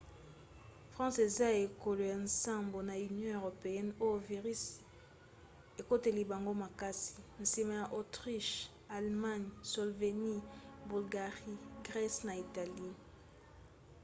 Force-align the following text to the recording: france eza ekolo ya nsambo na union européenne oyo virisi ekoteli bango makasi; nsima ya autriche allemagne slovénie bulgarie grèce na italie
france 0.93 1.17
eza 1.27 1.47
ekolo 1.63 2.01
ya 2.11 2.17
nsambo 2.27 2.77
na 2.87 2.93
union 3.09 3.35
européenne 3.41 3.91
oyo 4.05 4.17
virisi 4.27 4.75
ekoteli 5.79 6.21
bango 6.31 6.53
makasi; 6.63 7.11
nsima 7.43 7.73
ya 7.79 7.85
autriche 7.97 8.57
allemagne 8.95 9.51
slovénie 9.71 10.37
bulgarie 10.89 11.55
grèce 11.85 12.19
na 12.27 12.33
italie 12.45 12.93